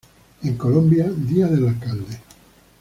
En 0.41 0.57
Colombia 0.57 1.11
día 1.15 1.45
del 1.45 1.67
alcalde 1.67 2.17